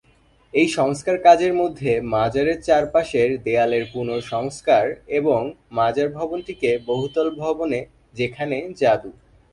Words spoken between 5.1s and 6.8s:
এবং মাজার ভবনটিকে